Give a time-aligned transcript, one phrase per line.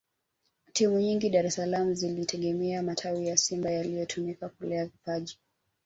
[0.73, 5.39] Timu nyingi Dar es salaam zilitegemea matawi ya Simba yaliyotumika kulea vipaji